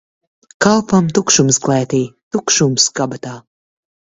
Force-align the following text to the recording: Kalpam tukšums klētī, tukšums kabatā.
Kalpam 0.65 1.09
tukšums 1.17 1.61
klētī, 1.67 2.01
tukšums 2.37 2.89
kabatā. 3.01 3.37